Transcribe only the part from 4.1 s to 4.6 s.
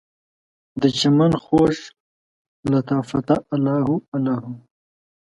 الله هو